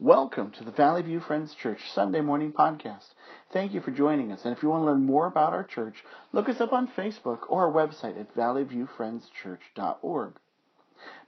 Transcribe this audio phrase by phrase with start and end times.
[0.00, 3.14] Welcome to the Valley View Friends Church Sunday morning podcast.
[3.52, 4.44] Thank you for joining us.
[4.44, 7.40] And if you want to learn more about our church, look us up on Facebook
[7.48, 10.34] or our website at valleyviewfriendschurch.org.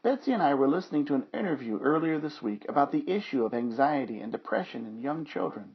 [0.04, 3.54] Betsy and I were listening to an interview earlier this week about the issue of
[3.54, 5.74] anxiety and depression in young children.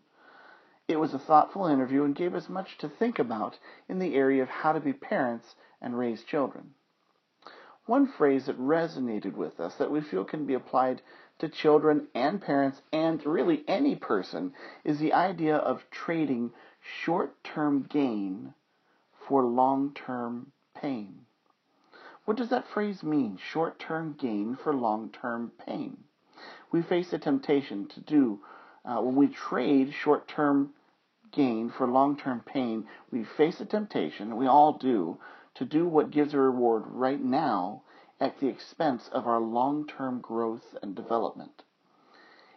[0.88, 3.60] It was a thoughtful interview and gave us much to think about
[3.90, 6.74] in the area of how to be parents and raise children.
[7.88, 11.02] One phrase that resonated with us that we feel can be applied
[11.40, 14.54] to children and parents and really any person
[14.84, 16.52] is the idea of trading
[17.04, 18.54] short term gain
[19.28, 21.26] for long term pain.
[22.26, 23.38] What does that phrase mean?
[23.38, 26.04] Short term gain for long term pain.
[26.72, 28.40] We face a temptation to do,
[28.84, 30.74] uh, when we trade short term
[31.32, 35.20] gain for long term pain, we face a temptation, we all do,
[35.56, 37.82] to do what gives a reward right now
[38.20, 41.64] at the expense of our long term growth and development.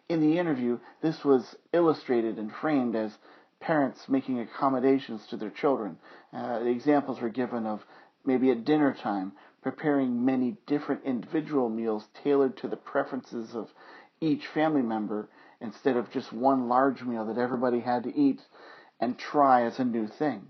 [0.08, 3.18] In the interview, this was illustrated and framed as
[3.60, 5.98] parents making accommodations to their children.
[6.32, 7.84] Uh, the examples were given of
[8.24, 13.68] maybe at dinner time, preparing many different individual meals tailored to the preferences of
[14.20, 15.28] each family member
[15.60, 18.40] instead of just one large meal that everybody had to eat
[19.00, 20.46] and try as a new thing.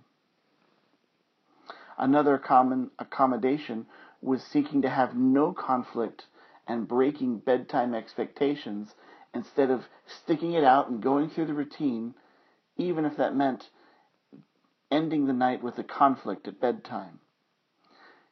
[1.97, 3.87] Another common accommodation
[4.21, 6.27] was seeking to have no conflict
[6.67, 8.95] and breaking bedtime expectations
[9.35, 12.15] instead of sticking it out and going through the routine,
[12.77, 13.69] even if that meant
[14.91, 17.21] ending the night with a conflict at bedtime.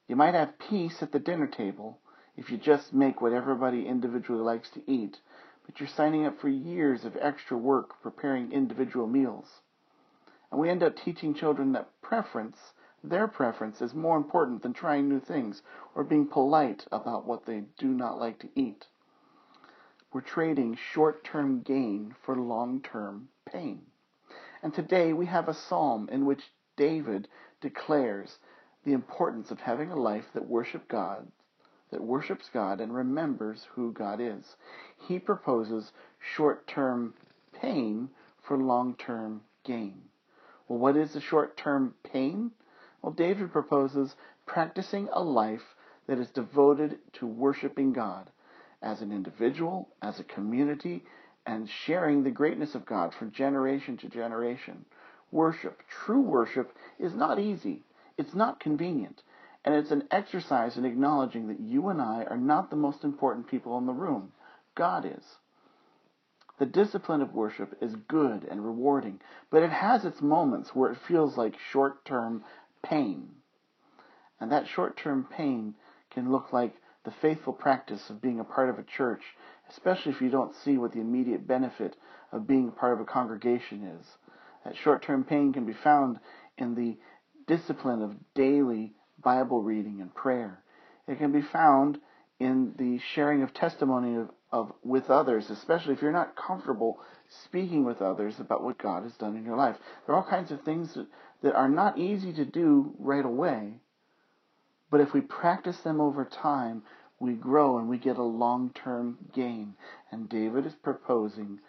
[0.08, 1.98] You might have peace at the dinner table
[2.36, 5.18] if you just make what everybody individually likes to eat,
[5.64, 9.46] but you're signing up for years of extra work preparing individual meals.
[10.50, 12.56] And we end up teaching children that preference,
[13.08, 15.62] their preference, is more important than trying new things
[15.94, 18.86] or being polite about what they do not like to eat.
[20.12, 23.82] We're trading short term gain for long term pain.
[24.62, 26.42] And today we have a psalm in which
[26.76, 27.28] David
[27.60, 28.38] declares
[28.84, 31.26] the importance of having a life that worship God,
[31.90, 34.56] that worships God and remembers who God is.
[35.06, 35.92] He proposes
[36.34, 37.14] short-term
[37.52, 38.08] pain
[38.42, 40.02] for long-term gain.
[40.68, 42.52] Well, what is the short-term pain?
[43.02, 45.74] Well, David proposes practicing a life
[46.06, 48.30] that is devoted to worshiping God
[48.82, 51.04] as an individual, as a community,
[51.46, 54.84] and sharing the greatness of God from generation to generation.
[55.30, 57.82] Worship, true worship, is not easy.
[58.16, 59.22] It's not convenient.
[59.64, 63.48] And it's an exercise in acknowledging that you and I are not the most important
[63.48, 64.32] people in the room.
[64.74, 65.24] God is.
[66.58, 69.20] The discipline of worship is good and rewarding,
[69.50, 72.44] but it has its moments where it feels like short term
[72.88, 73.28] pain.
[74.40, 75.74] And that short term pain
[76.10, 76.74] can look like
[77.04, 79.22] the faithful practice of being a part of a church,
[79.70, 81.96] especially if you don't see what the immediate benefit
[82.32, 84.06] of being part of a congregation is.
[84.64, 86.18] That short term pain can be found
[86.58, 86.96] in the
[87.46, 90.62] discipline of daily Bible reading and prayer.
[91.06, 91.98] It can be found
[92.38, 97.00] in the sharing of testimony of, of with others, especially if you're not comfortable
[97.44, 99.76] speaking with others about what God has done in your life.
[100.06, 101.06] There are all kinds of things that,
[101.42, 103.74] that are not easy to do right away,
[104.90, 106.82] but if we practice them over time,
[107.18, 109.74] we grow and we get a long term gain.
[110.10, 111.60] And David is proposing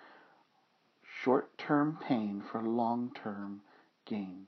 [1.24, 3.62] short term pain for long term
[4.06, 4.48] gain.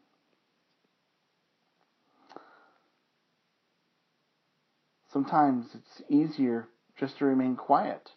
[5.12, 8.12] Sometimes it's easier just to remain quiet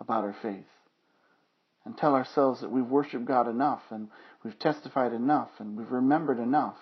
[0.00, 0.79] about our faith
[1.84, 4.08] and tell ourselves that we've worshiped God enough and
[4.44, 6.76] we've testified enough and we've remembered enough.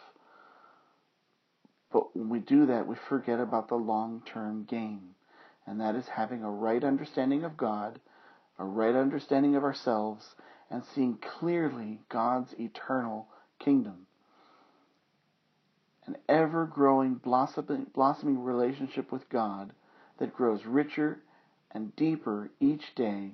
[1.93, 5.15] But when we do that, we forget about the long term gain,
[5.67, 7.99] and that is having a right understanding of God,
[8.59, 10.35] a right understanding of ourselves,
[10.71, 13.29] and seeing clearly God's eternal
[13.59, 14.07] kingdom
[16.09, 19.73] an ever growing, blossoming, blossoming relationship with God
[20.19, 21.21] that grows richer
[21.71, 23.33] and deeper each day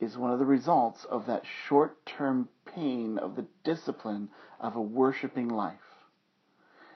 [0.00, 4.28] is one of the results of that short term pain of the discipline
[4.60, 5.78] of a worshiping life.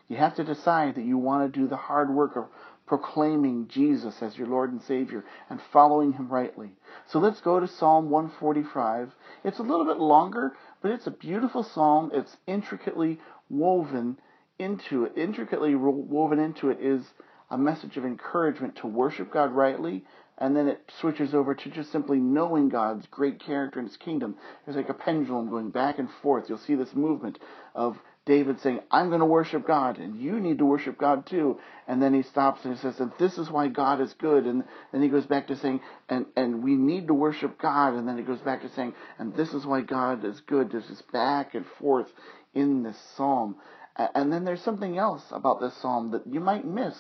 [0.09, 2.47] You have to decide that you want to do the hard work of
[2.87, 6.71] proclaiming Jesus as your Lord and Savior and following Him rightly.
[7.09, 9.13] So let's go to Psalm 145.
[9.45, 12.11] It's a little bit longer, but it's a beautiful psalm.
[12.15, 13.21] It's intricately
[13.51, 14.19] woven
[14.59, 17.05] into it, intricately woven into it, is
[17.51, 20.05] a message of encouragement to worship God rightly,
[20.39, 24.37] and then it switches over to just simply knowing God's great character and His kingdom.
[24.65, 26.45] There's like a pendulum going back and forth.
[26.49, 27.39] You'll see this movement
[27.75, 31.59] of David saying, I'm going to worship God, and you need to worship God too.
[31.89, 34.45] And then he stops and he says, and this is why God is good.
[34.45, 35.81] And then he goes back to saying,
[36.11, 37.95] and, and we need to worship God.
[37.95, 40.71] And then he goes back to saying, and this is why God is good.
[40.71, 42.09] There's this back and forth
[42.55, 43.57] in this psalm.
[43.97, 46.97] And then there's something else about this psalm that you might miss.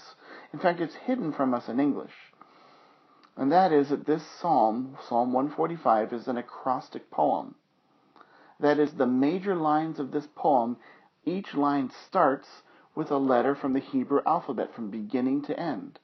[0.55, 2.13] In fact, it's hidden from us in English.
[3.39, 7.55] And that is that this psalm, Psalm 145, is an acrostic poem.
[8.59, 10.77] That is, the major lines of this poem
[11.25, 12.49] each line starts
[12.97, 16.01] with a letter from the Hebrew alphabet from beginning to end.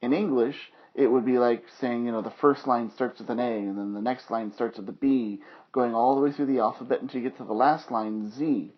[0.00, 3.40] In English, it would be like saying, you know, the first line starts with an
[3.40, 5.40] A, and then the next line starts with a B,
[5.72, 8.72] going all the way through the alphabet until you get to the last line, Z.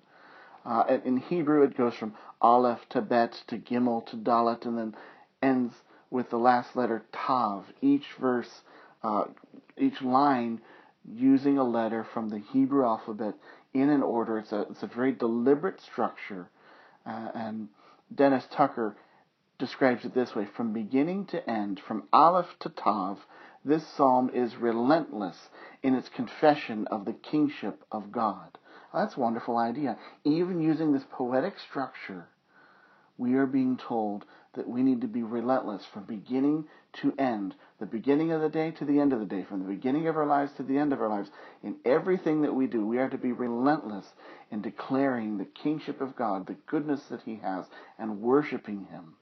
[0.64, 4.96] Uh, in Hebrew, it goes from Aleph to Bet to Gimel to Dalet, and then
[5.42, 5.74] ends
[6.10, 7.64] with the last letter Tav.
[7.80, 8.50] Each verse,
[9.02, 9.24] uh,
[9.78, 10.60] each line
[11.10, 13.34] using a letter from the Hebrew alphabet
[13.72, 14.38] in an order.
[14.38, 16.48] It's a, it's a very deliberate structure.
[17.06, 17.68] Uh, and
[18.14, 18.96] Dennis Tucker
[19.58, 23.18] describes it this way from beginning to end, from Aleph to Tav,
[23.64, 25.36] this psalm is relentless
[25.82, 28.56] in its confession of the kingship of God.
[28.92, 29.98] That's a wonderful idea.
[30.24, 32.26] Even using this poetic structure,
[33.18, 34.24] we are being told
[34.54, 38.72] that we need to be relentless from beginning to end, the beginning of the day
[38.72, 40.92] to the end of the day, from the beginning of our lives to the end
[40.92, 41.30] of our lives.
[41.62, 44.06] In everything that we do, we are to be relentless
[44.50, 47.66] in declaring the kingship of God, the goodness that He has,
[47.98, 49.14] and worshiping Him.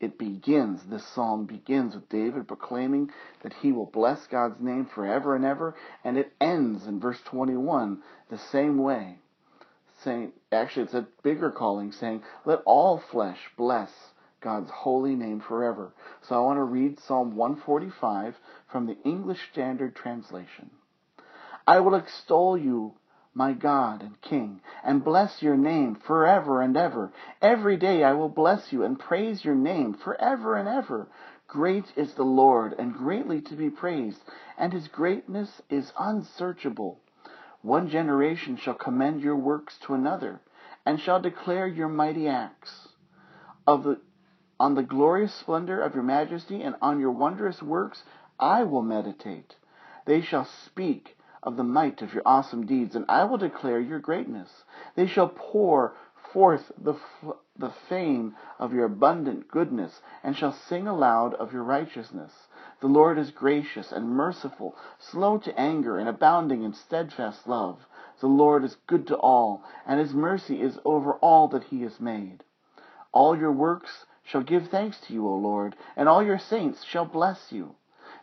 [0.00, 3.10] It begins, this psalm begins with David proclaiming
[3.42, 8.02] that he will bless God's name forever and ever, and it ends in verse 21
[8.30, 9.18] the same way
[10.04, 13.90] saying, actually, it's a bigger calling saying, let all flesh bless
[14.40, 15.92] God's holy name forever.
[16.28, 18.34] So I want to read Psalm 145
[18.72, 20.70] from the English Standard Translation.
[21.66, 22.94] I will extol you,
[23.34, 27.12] my God and King, and bless your name forever and ever.
[27.42, 31.08] Every day I will bless you and praise your name forever and ever.
[31.46, 34.20] Great is the Lord and greatly to be praised,
[34.56, 36.98] and his greatness is unsearchable.
[37.62, 40.40] One generation shall commend your works to another,
[40.86, 42.88] and shall declare your mighty acts.
[43.66, 44.00] Of the,
[44.58, 48.02] on the glorious splendor of your majesty and on your wondrous works
[48.38, 49.56] I will meditate.
[50.06, 53.98] They shall speak of the might of your awesome deeds, and I will declare your
[53.98, 54.64] greatness.
[54.94, 55.94] They shall pour
[56.32, 56.94] forth the,
[57.58, 62.32] the fame of your abundant goodness, and shall sing aloud of your righteousness.
[62.80, 67.86] The Lord is gracious and merciful, slow to anger, and abounding in steadfast love.
[68.20, 72.00] The Lord is good to all, and his mercy is over all that he has
[72.00, 72.42] made.
[73.12, 77.04] All your works shall give thanks to you, O Lord, and all your saints shall
[77.04, 77.74] bless you.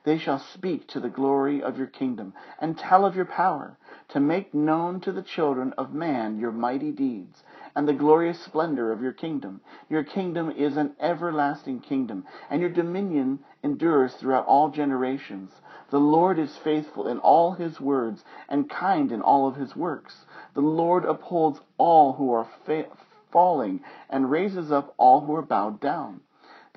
[0.06, 3.78] They shall speak to the glory of your kingdom, and tell of your power,
[4.10, 7.44] to make known to the children of man your mighty deeds
[7.78, 9.62] and the glorious splendor of your kingdom.
[9.88, 15.52] Your kingdom is an everlasting kingdom, and your dominion endures throughout all generations.
[15.92, 20.26] The Lord is faithful in all his words and kind in all of his works.
[20.56, 22.88] The Lord upholds all who are fa-
[23.32, 26.22] falling and raises up all who are bowed down.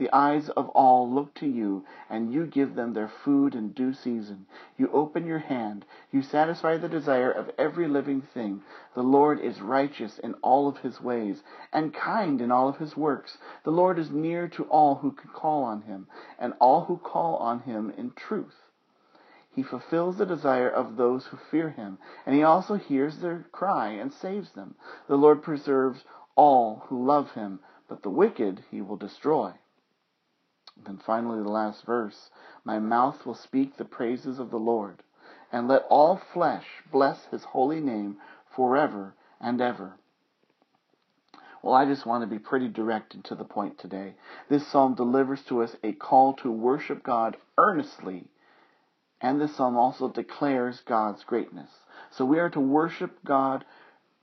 [0.00, 3.92] The eyes of all look to you, and you give them their food in due
[3.92, 4.46] season.
[4.78, 5.84] You open your hand.
[6.10, 8.62] You satisfy the desire of every living thing.
[8.94, 12.96] The Lord is righteous in all of his ways, and kind in all of his
[12.96, 13.36] works.
[13.62, 16.06] The Lord is near to all who can call on him,
[16.38, 18.70] and all who call on him in truth.
[19.50, 23.88] He fulfills the desire of those who fear him, and he also hears their cry
[23.88, 24.76] and saves them.
[25.08, 26.04] The Lord preserves
[26.36, 29.52] all who love him, but the wicked he will destroy.
[30.84, 32.30] Then finally, the last verse
[32.64, 35.02] My mouth will speak the praises of the Lord,
[35.52, 38.18] and let all flesh bless his holy name
[38.54, 39.94] forever and ever.
[41.62, 44.14] Well, I just want to be pretty direct and to the point today.
[44.48, 48.28] This psalm delivers to us a call to worship God earnestly,
[49.20, 51.70] and this psalm also declares God's greatness.
[52.10, 53.64] So we are to worship God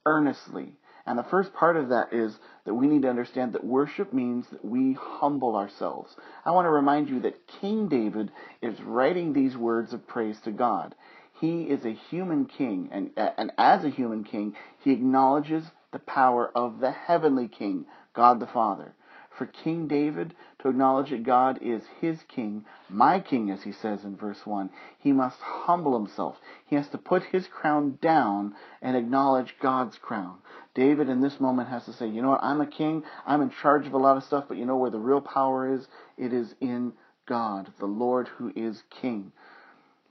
[0.05, 0.77] earnestly.
[1.07, 4.45] And the first part of that is that we need to understand that worship means
[4.49, 6.15] that we humble ourselves.
[6.45, 8.29] I want to remind you that King David
[8.61, 10.93] is writing these words of praise to God.
[11.39, 16.51] He is a human king, and, and as a human king, he acknowledges the power
[16.53, 18.93] of the heavenly king, God the Father
[19.37, 24.03] for King David to acknowledge that God is his king, my king, as he says
[24.03, 26.37] in verse 1, he must humble himself.
[26.65, 30.37] He has to put his crown down and acknowledge God's crown.
[30.73, 33.51] David in this moment has to say, you know what, I'm a king, I'm in
[33.51, 35.87] charge of a lot of stuff, but you know where the real power is?
[36.17, 36.93] It is in
[37.27, 39.31] God, the Lord who is king.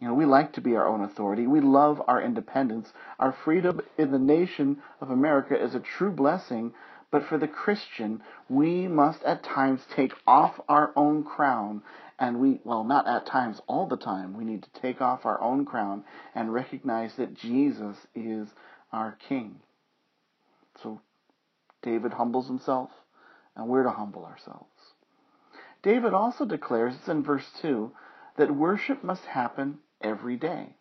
[0.00, 1.46] You know, we like to be our own authority.
[1.46, 2.92] We love our independence.
[3.18, 6.74] Our freedom in the nation of America is a true blessing,
[7.10, 11.82] but for the Christian, we must at times take off our own crown
[12.18, 15.40] and we, well, not at times, all the time, we need to take off our
[15.40, 16.02] own crown
[16.34, 18.48] and recognize that Jesus is
[18.90, 19.60] our King.
[20.82, 21.00] So
[21.82, 22.90] David humbles himself,
[23.54, 24.70] and we're to humble ourselves.
[25.82, 27.92] David also declares, it's in verse 2,
[28.38, 30.74] that worship must happen every day.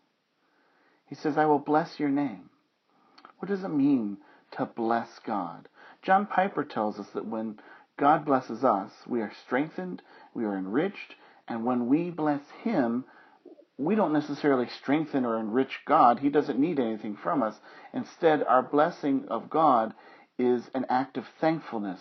[1.05, 2.49] He says, I will bless your name.
[3.39, 4.17] What does it mean
[4.51, 5.67] to bless God?
[6.05, 7.59] John Piper tells us that when
[7.97, 10.01] God blesses us, we are strengthened,
[10.33, 11.15] we are enriched,
[11.47, 13.05] and when we bless Him,
[13.77, 16.19] we don't necessarily strengthen or enrich God.
[16.19, 17.55] He doesn't need anything from us.
[17.93, 19.93] Instead, our blessing of God
[20.37, 21.99] is an act of thankfulness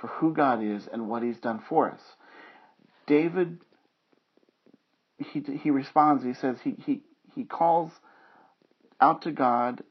[0.00, 2.00] for who God is and what He's done for us.
[3.06, 3.58] David,
[5.18, 7.02] he, he responds, he says, he, he,
[7.34, 7.90] he calls
[9.00, 9.82] out to God,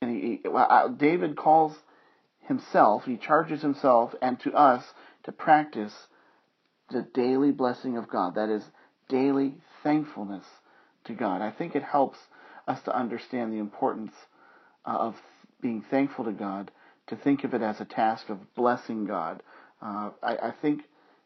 [0.00, 1.76] and he, well, uh, David calls
[2.42, 4.84] himself, he charges himself and to us
[5.24, 5.94] to practice
[6.90, 8.34] the daily blessing of God.
[8.34, 8.64] That is
[9.08, 10.44] daily thankfulness
[11.04, 11.40] to God.
[11.40, 12.18] I think it helps
[12.66, 14.12] us to understand the importance
[14.84, 15.16] uh, of
[15.60, 16.70] being thankful to God,
[17.08, 19.42] to think of it as a task of blessing God.
[19.80, 20.82] Uh, I, I think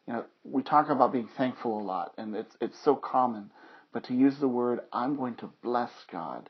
[0.07, 3.51] you know we talk about being thankful a lot, and it's it's so common.
[3.93, 6.49] But to use the word, I'm going to bless God,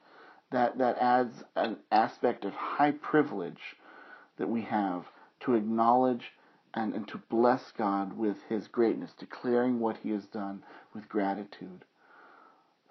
[0.52, 3.60] that that adds an aspect of high privilege
[4.38, 5.06] that we have
[5.42, 6.32] to acknowledge
[6.74, 10.64] and, and to bless God with his greatness, declaring what he has done
[10.94, 11.86] with gratitude.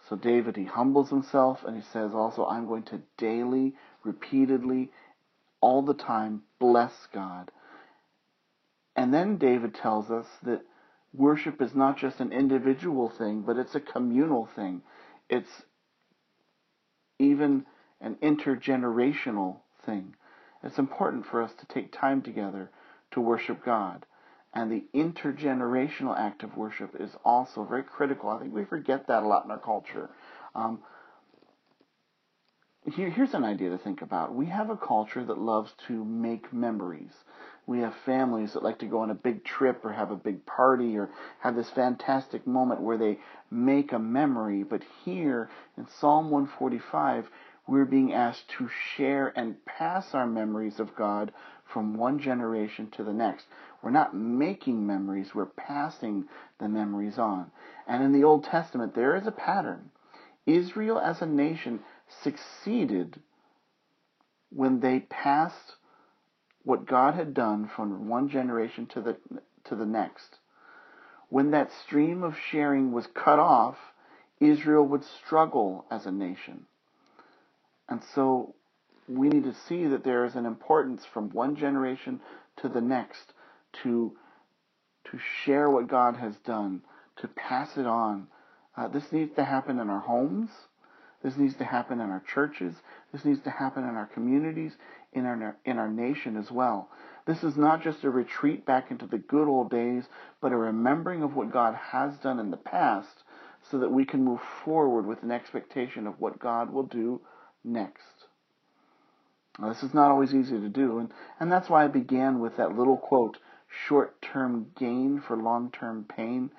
[0.08, 3.74] So David, he humbles himself and he says also, I'm going to daily,
[4.04, 4.90] repeatedly,
[5.60, 7.50] all the time bless God.
[8.94, 10.62] And then David tells us that
[11.12, 14.82] worship is not just an individual thing, but it's a communal thing.
[15.28, 15.64] It's
[17.18, 17.66] even
[18.00, 20.14] an intergenerational thing.
[20.66, 22.70] It's important for us to take time together
[23.12, 24.04] to worship God.
[24.52, 28.30] And the intergenerational act of worship is also very critical.
[28.30, 30.10] I think we forget that a lot in our culture.
[30.54, 30.80] Um,
[32.94, 34.34] here, here's an idea to think about.
[34.34, 37.12] We have a culture that loves to make memories.
[37.66, 40.46] We have families that like to go on a big trip or have a big
[40.46, 43.18] party or have this fantastic moment where they
[43.50, 44.62] make a memory.
[44.62, 47.28] But here in Psalm 145,
[47.66, 51.32] we're being asked to share and pass our memories of God
[51.64, 53.46] from one generation to the next.
[53.82, 56.26] We're not making memories, we're passing
[56.58, 57.50] the memories on.
[57.86, 59.90] And in the Old Testament, there is a pattern.
[60.46, 61.80] Israel as a nation
[62.22, 63.20] succeeded
[64.50, 65.74] when they passed
[66.62, 69.16] what God had done from one generation to the,
[69.64, 70.38] to the next.
[71.28, 73.76] When that stream of sharing was cut off,
[74.38, 76.66] Israel would struggle as a nation.
[77.88, 78.54] And so
[79.08, 82.20] we need to see that there is an importance from one generation
[82.58, 83.32] to the next
[83.82, 84.16] to
[85.10, 86.82] to share what God has done,
[87.18, 88.26] to pass it on.
[88.76, 90.50] Uh, this needs to happen in our homes.
[91.22, 92.74] This needs to happen in our churches.
[93.12, 94.72] This needs to happen in our communities,
[95.12, 96.90] in our in our nation as well.
[97.26, 100.04] This is not just a retreat back into the good old days,
[100.40, 103.22] but a remembering of what God has done in the past
[103.70, 107.20] so that we can move forward with an expectation of what God will do
[107.66, 108.02] next.
[109.58, 112.56] Now, this is not always easy to do, and, and that's why I began with
[112.56, 113.38] that little quote
[113.88, 116.50] short term gain for long term pain.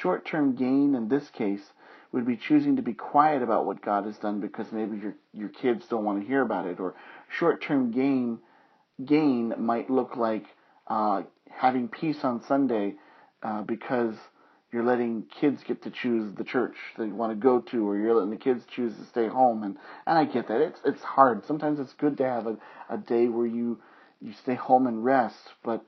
[0.00, 1.72] Short term gain in this case
[2.10, 5.50] would be choosing to be quiet about what God has done because maybe your your
[5.50, 6.94] kids don't want to hear about it, or
[7.28, 8.38] short term gain
[9.04, 10.46] gain might look like
[10.86, 12.94] uh, having peace on Sunday
[13.42, 14.14] uh, because
[14.72, 18.14] you're letting kids get to choose the church they want to go to, or you're
[18.14, 19.62] letting the kids choose to stay home.
[19.62, 21.44] And and I get that it's it's hard.
[21.46, 22.56] Sometimes it's good to have a,
[22.90, 23.80] a day where you
[24.20, 25.84] you stay home and rest, but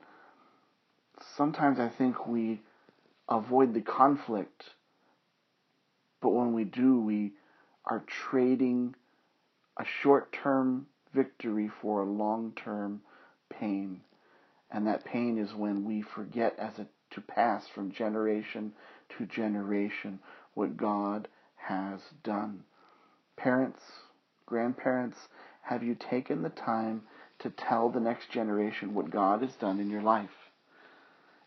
[1.35, 2.61] sometimes I think we
[3.29, 4.63] avoid the conflict.
[6.21, 7.33] But when we do, we
[7.85, 8.95] are trading
[9.77, 13.01] a short-term victory for a long-term
[13.49, 14.01] pain.
[14.69, 18.73] And that pain is when we forget as a to pass from generation
[19.17, 20.19] to generation
[20.53, 22.63] what God has done.
[23.37, 23.81] Parents,
[24.45, 25.17] grandparents,
[25.61, 27.03] have you taken the time
[27.39, 30.29] to tell the next generation what God has done in your life?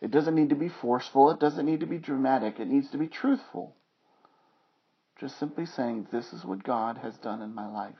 [0.01, 2.99] It doesn't need to be forceful, it doesn't need to be dramatic, it needs to
[2.99, 3.75] be truthful.
[5.19, 7.95] Just simply saying, This is what God has done in my life.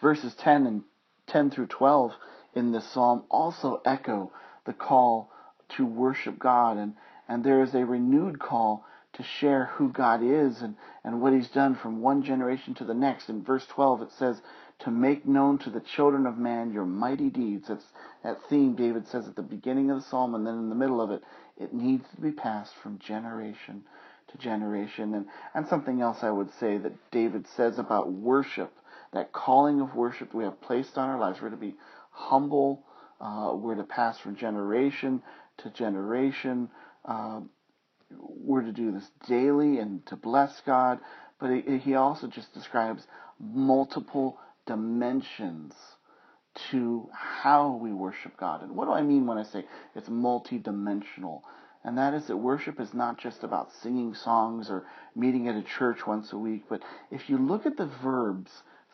[0.00, 0.82] Verses 10 and
[1.26, 2.12] 10 through 12
[2.54, 4.30] in this psalm also echo
[4.66, 5.30] the call
[5.76, 6.94] to worship God, and,
[7.28, 11.48] and there is a renewed call to share who God is and, and what he's
[11.48, 13.28] done from one generation to the next.
[13.28, 14.42] In verse 12 it says,
[14.80, 17.68] to make known to the children of man your mighty deeds.
[17.68, 17.84] That's
[18.22, 21.00] that theme David says at the beginning of the psalm and then in the middle
[21.00, 21.22] of it.
[21.56, 23.84] It needs to be passed from generation
[24.28, 25.14] to generation.
[25.14, 28.72] And, and something else I would say that David says about worship,
[29.12, 31.40] that calling of worship we have placed on our lives.
[31.40, 31.76] We're to be
[32.10, 32.82] humble.
[33.20, 35.22] Uh, we're to pass from generation
[35.58, 36.68] to generation.
[37.04, 37.40] Uh,
[38.18, 41.00] we're to do this daily and to bless God.
[41.38, 43.06] But he, he also just describes
[43.40, 45.74] multiple dimensions
[46.70, 48.62] to how we worship God.
[48.62, 51.42] And what do I mean when I say it's multidimensional?
[51.84, 55.62] And that is that worship is not just about singing songs or meeting at a
[55.62, 58.50] church once a week, but if you look at the verbs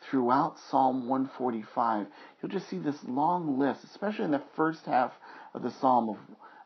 [0.09, 2.07] throughout Psalm 145,
[2.41, 5.11] you'll just see this long list, especially in the first half
[5.53, 6.17] of the psalm of,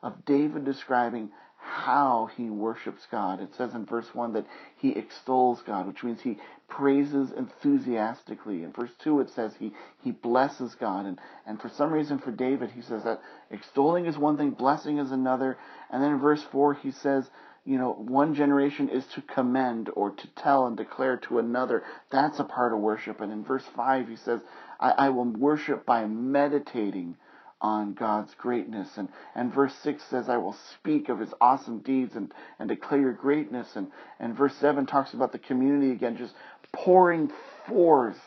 [0.02, 1.30] of David describing
[1.60, 3.42] how he worships God.
[3.42, 4.46] It says in verse 1 that
[4.78, 6.38] he extols God, which means he
[6.70, 8.64] praises enthusiastically.
[8.64, 11.06] In verse 2 it says he, he blesses God.
[11.06, 14.98] And, and for some reason for David, he says that extolling is one thing, blessing
[14.98, 15.58] is another.
[15.90, 17.30] And then in verse 4 he says,
[17.68, 21.84] you know, one generation is to commend or to tell and declare to another.
[22.10, 23.20] That's a part of worship.
[23.20, 24.40] And in verse 5 he says,
[24.80, 27.18] I, I will worship by meditating
[27.60, 28.88] on God's greatness.
[28.96, 33.02] And, and verse 6 says, I will speak of his awesome deeds and, and declare
[33.02, 33.68] your greatness.
[33.76, 36.36] And, and verse 7 talks about the community again, just
[36.72, 37.30] pouring
[37.68, 38.22] forth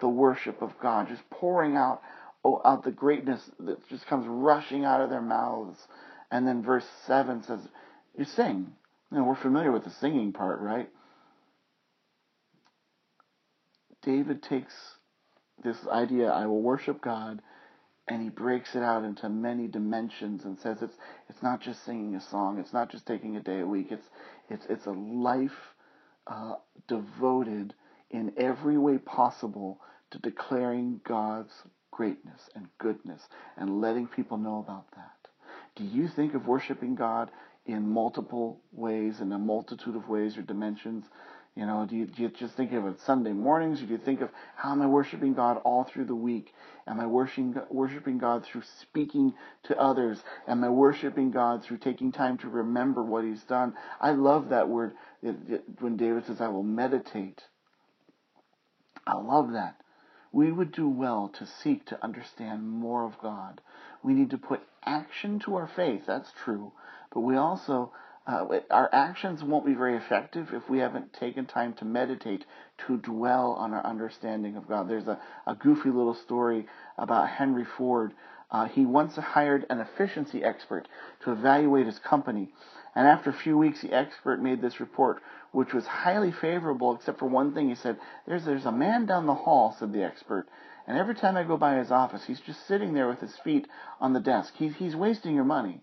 [0.00, 2.02] the worship of God, just pouring out,
[2.44, 5.78] oh, out the greatness that just comes rushing out of their mouths.
[6.30, 7.60] And then verse 7 says,
[8.18, 8.72] You sing.
[9.10, 10.90] Know, we're familiar with the singing part, right?
[14.02, 14.74] David takes
[15.64, 17.40] this idea, I will worship God
[18.08, 20.94] and he breaks it out into many dimensions and says it's
[21.28, 24.06] it's not just singing a song, it's not just taking a day a week, it's
[24.48, 25.74] it's it's a life
[26.26, 26.54] uh,
[26.86, 27.74] devoted
[28.10, 29.78] in every way possible
[30.10, 31.52] to declaring God's
[31.90, 33.20] greatness and goodness
[33.56, 35.12] and letting people know about that.
[35.76, 37.30] Do you think of worshiping God
[37.68, 41.04] in multiple ways, in a multitude of ways or dimensions?
[41.54, 43.98] You know, do you, do you just think of it Sunday mornings, or do you
[43.98, 46.54] think of how am I worshiping God all through the week?
[46.86, 50.22] Am I worshiping, worshiping God through speaking to others?
[50.46, 53.74] Am I worshiping God through taking time to remember what He's done?
[54.00, 57.42] I love that word when David says, I will meditate.
[59.06, 59.80] I love that.
[60.30, 63.60] We would do well to seek to understand more of God.
[64.02, 66.72] We need to put action to our faith, that's true,
[67.12, 67.92] but we also
[68.28, 72.44] uh, our actions won't be very effective if we haven't taken time to meditate,
[72.86, 74.86] to dwell on our understanding of God.
[74.86, 76.66] There's a, a goofy little story
[76.98, 78.12] about Henry Ford.
[78.50, 80.88] Uh, he once hired an efficiency expert
[81.24, 82.52] to evaluate his company.
[82.94, 87.18] And after a few weeks, the expert made this report, which was highly favorable, except
[87.18, 87.70] for one thing.
[87.70, 90.48] He said, "There's there's a man down the hall," said the expert,
[90.86, 93.66] "and every time I go by his office, he's just sitting there with his feet
[94.00, 94.54] on the desk.
[94.56, 95.80] He's he's wasting your money."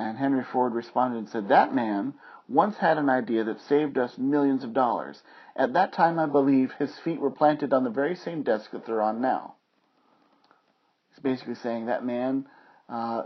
[0.00, 2.14] And Henry Ford responded and said, That man
[2.48, 5.22] once had an idea that saved us millions of dollars.
[5.54, 8.86] At that time, I believe his feet were planted on the very same desk that
[8.86, 9.56] they're on now.
[11.10, 12.46] He's basically saying that man,
[12.88, 13.24] uh,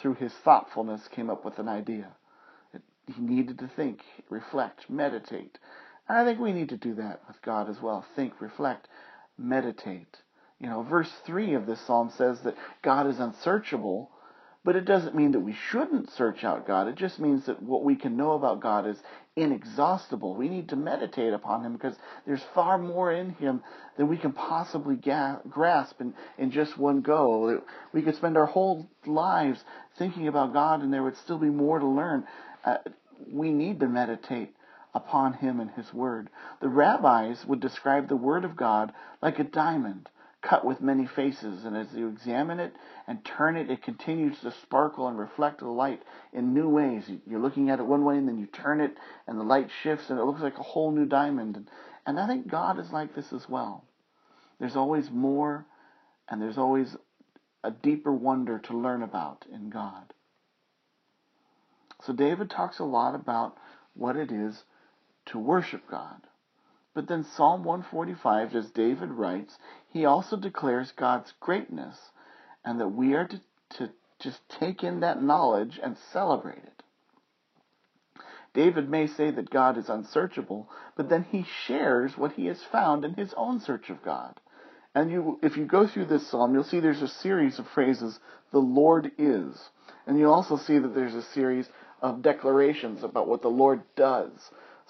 [0.00, 2.08] through his thoughtfulness, came up with an idea.
[3.06, 5.56] He needed to think, reflect, meditate.
[6.08, 8.04] And I think we need to do that with God as well.
[8.16, 8.88] Think, reflect,
[9.38, 10.16] meditate.
[10.58, 14.10] You know, verse 3 of this psalm says that God is unsearchable
[14.64, 16.88] but it doesn't mean that we shouldn't search out God.
[16.88, 19.00] It just means that what we can know about God is
[19.36, 20.34] inexhaustible.
[20.34, 23.62] We need to meditate upon Him because there's far more in Him
[23.96, 27.62] than we can possibly ga- grasp in, in just one go.
[27.92, 29.62] We could spend our whole lives
[29.96, 32.24] thinking about God and there would still be more to learn.
[32.64, 32.78] Uh,
[33.30, 34.54] we need to meditate
[34.92, 36.30] upon Him and His Word.
[36.60, 38.92] The rabbis would describe the Word of God
[39.22, 40.08] like a diamond
[40.40, 42.72] cut with many faces, and as you examine it
[43.06, 47.10] and turn it, it continues to sparkle and reflect the light in new ways.
[47.26, 48.96] You're looking at it one way, and then you turn it,
[49.26, 51.68] and the light shifts, and it looks like a whole new diamond.
[52.06, 53.84] And I think God is like this as well.
[54.60, 55.66] There's always more,
[56.28, 56.96] and there's always
[57.64, 60.14] a deeper wonder to learn about in God.
[62.04, 63.56] So David talks a lot about
[63.94, 64.62] what it is
[65.26, 66.20] to worship God.
[66.98, 69.56] But then Psalm 145, as David writes,
[69.88, 71.96] he also declares God's greatness
[72.64, 73.40] and that we are to,
[73.76, 76.82] to just take in that knowledge and celebrate it.
[78.52, 83.04] David may say that God is unsearchable, but then he shares what he has found
[83.04, 84.40] in his own search of God.
[84.92, 88.18] And you, if you go through this psalm, you'll see there's a series of phrases,
[88.50, 89.70] the Lord is.
[90.04, 91.68] And you'll also see that there's a series
[92.02, 94.32] of declarations about what the Lord does.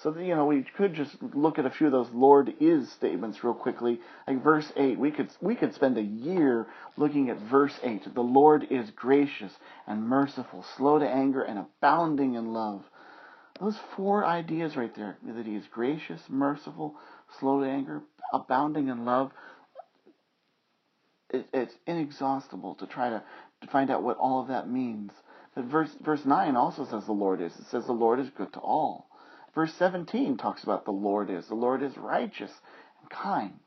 [0.02, 3.42] So, you know, we could just look at a few of those Lord is statements
[3.42, 4.00] real quickly.
[4.28, 8.14] Like verse 8, we could, we could spend a year looking at verse 8.
[8.14, 9.52] The Lord is gracious
[9.88, 12.84] and merciful, slow to anger, and abounding in love.
[13.60, 16.94] Those four ideas right there, that he is gracious, merciful,
[17.40, 19.32] slow to anger, abounding in love,
[21.30, 23.22] it, it's inexhaustible to try to,
[23.62, 25.10] to find out what all of that means.
[25.56, 27.52] But verse, verse 9 also says the Lord is.
[27.58, 29.07] It says the Lord is good to all.
[29.58, 31.48] Verse 17 talks about the Lord is.
[31.48, 32.52] The Lord is righteous
[33.00, 33.58] and kind.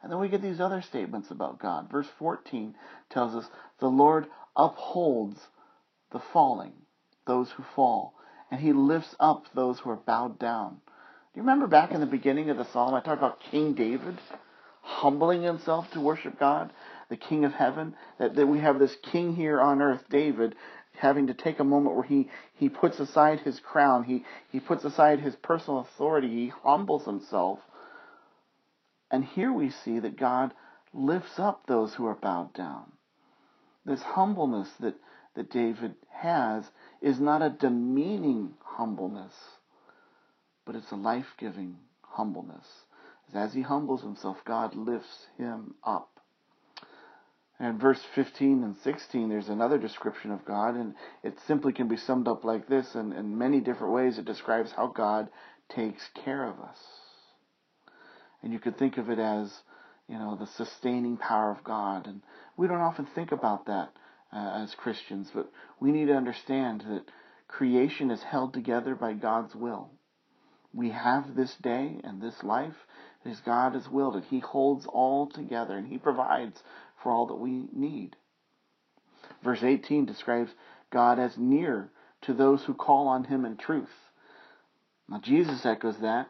[0.00, 1.90] And then we get these other statements about God.
[1.90, 2.76] Verse 14
[3.10, 5.40] tells us the Lord upholds
[6.12, 6.74] the falling,
[7.26, 8.14] those who fall,
[8.52, 10.74] and he lifts up those who are bowed down.
[10.74, 14.16] Do you remember back in the beginning of the psalm, I talked about King David
[14.80, 16.72] humbling himself to worship God,
[17.08, 17.96] the King of heaven?
[18.20, 20.54] That, that we have this king here on earth, David,
[20.98, 24.84] having to take a moment where he, he puts aside his crown, he, he puts
[24.84, 27.60] aside his personal authority, he humbles himself.
[29.10, 30.52] And here we see that God
[30.92, 32.92] lifts up those who are bowed down.
[33.84, 34.96] This humbleness that,
[35.34, 36.64] that David has
[37.00, 39.34] is not a demeaning humbleness,
[40.66, 42.66] but it's a life giving humbleness.
[43.32, 46.17] As he humbles himself, God lifts him up.
[47.60, 50.94] And verse 15 and 16, there's another description of God, and
[51.24, 54.70] it simply can be summed up like this, and in many different ways it describes
[54.70, 55.28] how God
[55.68, 56.78] takes care of us.
[58.42, 59.52] And you could think of it as,
[60.08, 62.06] you know, the sustaining power of God.
[62.06, 62.22] And
[62.56, 63.90] we don't often think about that
[64.32, 67.04] uh, as Christians, but we need to understand that
[67.48, 69.90] creation is held together by God's will.
[70.72, 72.76] We have this day and this life
[73.24, 74.24] as God has willed it.
[74.30, 76.62] He holds all together and He provides
[77.02, 78.16] for all that we need.
[79.42, 80.50] Verse 18 describes
[80.90, 81.90] God as near
[82.22, 83.88] to those who call on Him in truth.
[85.08, 86.28] Now, Jesus echoes that,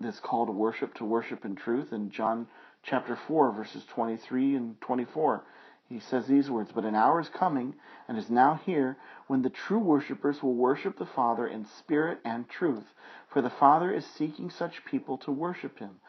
[0.00, 2.48] this call to worship, to worship in truth, in John
[2.82, 5.44] chapter 4, verses 23 and 24.
[5.88, 7.74] He says these words, But an hour is coming,
[8.08, 12.48] and is now here, when the true worshippers will worship the Father in spirit and
[12.48, 12.84] truth,
[13.28, 16.00] for the Father is seeking such people to worship Him.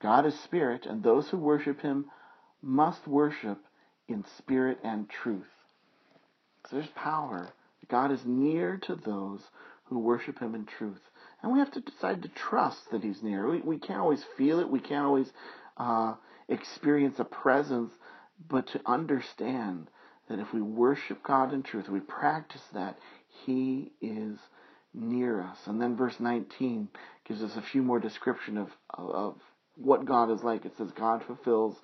[0.00, 2.10] God is spirit, and those who worship Him
[2.60, 3.58] must worship
[4.08, 5.46] in spirit and truth.
[6.68, 7.52] So there's power.
[7.88, 9.40] God is near to those
[9.84, 11.00] who worship Him in truth.
[11.42, 13.48] And we have to decide to trust that He's near.
[13.48, 14.68] We, we can't always feel it.
[14.68, 15.32] We can't always
[15.76, 16.14] uh,
[16.48, 17.92] experience a presence.
[18.48, 19.88] But to understand
[20.28, 22.98] that if we worship God in truth, we practice that,
[23.44, 24.38] He is
[24.94, 25.58] near us.
[25.66, 26.88] And then verse 19
[27.26, 29.34] gives us a few more description of, of, of
[29.76, 30.64] what God is like.
[30.64, 31.76] It says, God fulfills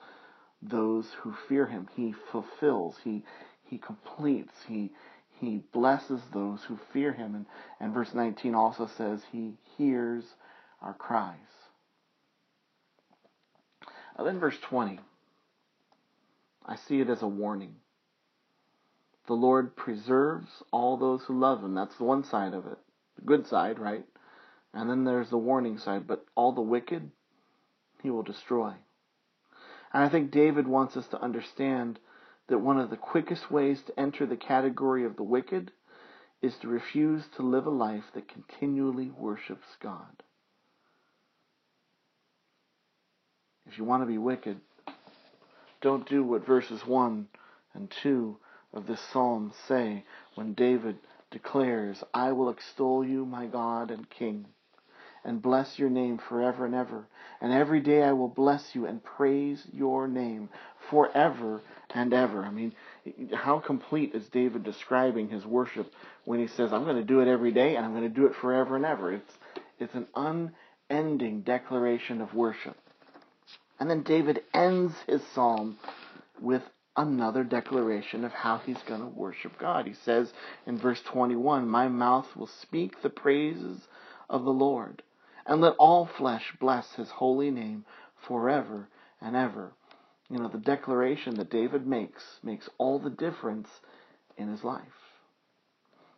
[0.61, 1.89] those who fear him.
[1.95, 3.25] He fulfills, he,
[3.65, 4.91] he completes, he,
[5.41, 7.35] he blesses those who fear him.
[7.35, 7.47] And,
[7.81, 10.25] and verse 19 also says he hears
[10.83, 11.37] our cries.
[14.17, 14.99] And then verse 20,
[16.69, 17.77] I see it as a warning.
[19.27, 21.75] The Lord preserves all those who love him.
[21.75, 22.79] That's the one side of it.
[23.17, 24.05] The good side, right?
[24.75, 26.07] And then there's the warning side.
[26.07, 27.11] But all the wicked,
[28.03, 28.75] he will destroy.
[29.93, 31.99] And I think David wants us to understand
[32.49, 35.73] that one of the quickest ways to enter the category of the wicked
[36.43, 40.23] is to refuse to live a life that continually worships God.
[43.67, 44.61] If you want to be wicked,
[45.81, 47.29] don't do what verses 1
[47.75, 48.37] and 2
[48.73, 50.99] of this psalm say when David
[51.31, 54.47] declares, I will extol you, my God and King
[55.25, 57.07] and bless your name forever and ever.
[57.41, 60.49] And every day I will bless you and praise your name
[60.91, 61.61] forever
[61.91, 62.45] and ever.
[62.45, 62.73] I mean,
[63.35, 65.93] how complete is David describing his worship
[66.25, 68.27] when he says, I'm going to do it every day and I'm going to do
[68.27, 69.13] it forever and ever?
[69.13, 69.33] It's,
[69.79, 70.07] it's an
[70.91, 72.77] unending declaration of worship.
[73.81, 75.79] And then David ends his psalm
[76.41, 76.63] with
[76.97, 79.87] another declaration of how he's going to worship God.
[79.87, 80.33] He says
[80.67, 83.87] in verse 21, My mouth will speak the praises
[84.29, 85.03] of the Lord
[85.47, 87.85] and let all flesh bless his holy name
[88.27, 88.89] forever
[89.21, 89.73] and ever.
[90.29, 93.69] You know, the declaration that David makes makes all the difference
[94.37, 94.83] in his life.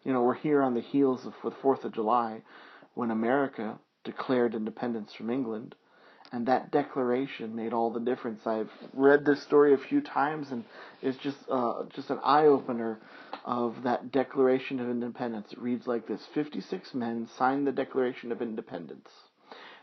[0.02, 2.42] You know, we're here on the heels of the 4th of July
[2.94, 5.74] when America declared independence from England.
[6.32, 8.46] And that declaration made all the difference.
[8.46, 10.64] I've read this story a few times, and
[11.02, 13.00] it's just uh, just an eye opener
[13.44, 15.52] of that Declaration of Independence.
[15.52, 19.08] It reads like this: 56 men signed the Declaration of Independence.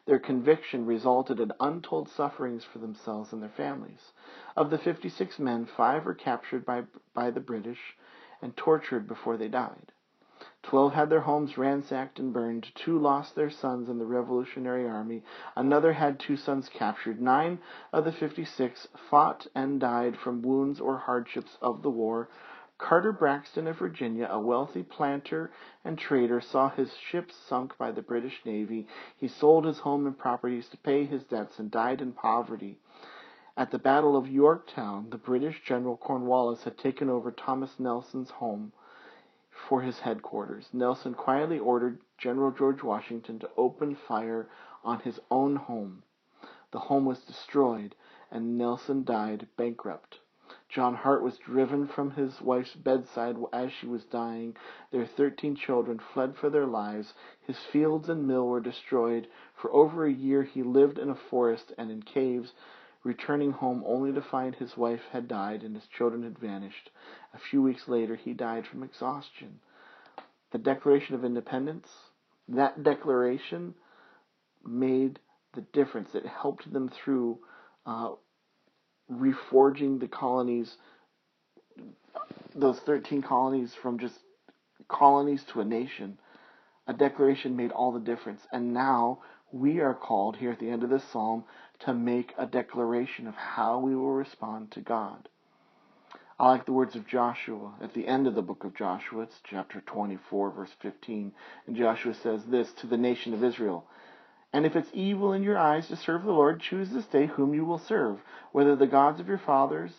[0.05, 4.13] Their conviction resulted in untold sufferings for themselves and their families.
[4.55, 6.83] Of the 56 men, five were captured by,
[7.13, 7.97] by the British
[8.41, 9.91] and tortured before they died.
[10.67, 12.75] Twelve had their homes ransacked and burned.
[12.75, 15.23] Two lost their sons in the Revolutionary Army.
[15.55, 17.21] Another had two sons captured.
[17.21, 17.59] Nine
[17.93, 22.27] of the 56 fought and died from wounds or hardships of the war.
[22.77, 25.51] Carter Braxton of Virginia, a wealthy planter
[25.85, 28.89] and trader, saw his ships sunk by the British Navy.
[29.15, 32.77] He sold his home and properties to pay his debts and died in poverty.
[33.55, 38.73] At the Battle of Yorktown, the British General Cornwallis had taken over Thomas Nelson's home
[39.67, 40.69] for his headquarters.
[40.73, 44.47] Nelson quietly ordered General George Washington to open fire
[44.83, 46.03] on his own home.
[46.71, 47.95] The home was destroyed,
[48.29, 50.19] and Nelson died bankrupt.
[50.69, 54.55] John Hart was driven from his wife's bedside as she was dying.
[54.91, 57.13] Their thirteen children fled for their lives.
[57.41, 59.27] His fields and mill were destroyed.
[59.53, 62.53] For over a year he lived in a forest and in caves,
[63.03, 66.91] returning home only to find his wife had died and his children had vanished.
[67.37, 69.59] A few weeks later he died from exhaustion.
[70.51, 71.87] The Declaration of Independence,
[72.49, 73.75] that declaration
[74.65, 75.19] made
[75.53, 76.15] the difference.
[76.15, 77.37] It helped them through
[77.85, 78.13] uh,
[79.11, 80.77] reforging the colonies,
[82.55, 84.17] those 13 colonies from just
[84.87, 86.17] colonies to a nation.
[86.87, 88.41] A declaration made all the difference.
[88.51, 89.21] And now
[89.51, 91.43] we are called here at the end of this psalm
[91.81, 95.29] to make a declaration of how we will respond to God.
[96.39, 99.23] I like the words of Joshua at the end of the book of Joshua.
[99.23, 101.31] It's chapter 24, verse 15.
[101.65, 103.87] And Joshua says this to the nation of Israel
[104.53, 107.53] and if it's evil in your eyes to serve the Lord, choose this day whom
[107.53, 108.19] you will serve,
[108.53, 109.91] whether the gods of your fathers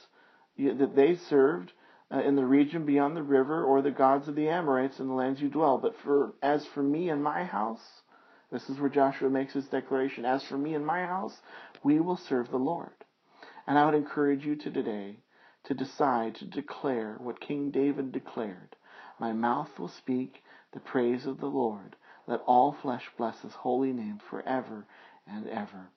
[0.57, 1.73] that they served
[2.11, 5.15] uh, in the region beyond the river, or the gods of the Amorites in the
[5.15, 5.77] lands you dwell.
[5.79, 8.03] But for as for me and my house,
[8.51, 10.25] this is where Joshua makes his declaration.
[10.25, 11.37] As for me and my house,
[11.85, 13.05] we will serve the Lord.
[13.67, 15.19] And I would encourage you to today
[15.69, 18.75] to decide to declare what King David declared.
[19.21, 21.95] My mouth will speak the praise of the Lord.
[22.27, 24.87] Let all flesh bless his holy name forever
[25.27, 25.91] and ever.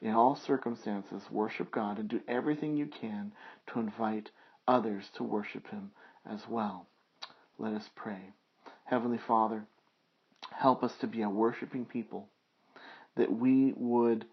[0.00, 3.32] In all circumstances, worship God and do everything you can
[3.66, 4.30] to invite
[4.66, 5.90] others to worship him
[6.24, 6.86] as well.
[7.58, 8.32] Let us pray.
[8.84, 9.66] Heavenly Father,
[10.50, 12.28] help us to be a worshiping people,
[13.16, 14.24] that we would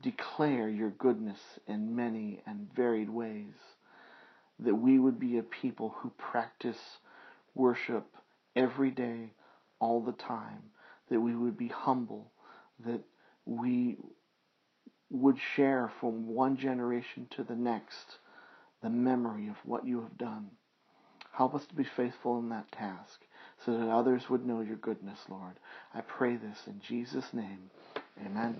[0.00, 3.54] declare your goodness in many and varied ways,
[4.60, 6.98] that we would be a people who practice
[7.54, 8.06] worship
[8.54, 9.32] every day,
[9.80, 10.62] all the time,
[11.10, 12.32] that we would be humble,
[12.84, 13.00] that
[13.44, 13.96] we
[15.10, 18.18] would share from one generation to the next
[18.82, 20.48] the memory of what you have done.
[21.32, 23.20] Help us to be faithful in that task
[23.64, 25.54] so that others would know your goodness, Lord.
[25.94, 27.70] I pray this in Jesus' name.
[28.24, 28.56] Amen.